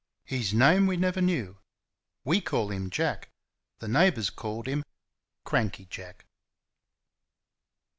His 0.25 0.51
name 0.51 0.87
we 0.87 0.97
never 0.97 1.21
knew. 1.21 1.59
We 2.25 2.41
call 2.41 2.71
him 2.71 2.89
"Jack." 2.89 3.29
The 3.77 3.87
neighbours 3.87 4.31
called 4.31 4.65
him 4.67 4.83
"CRANKY 5.45 5.85
Jack." 5.91 6.25